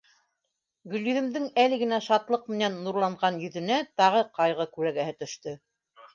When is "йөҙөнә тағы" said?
3.45-4.25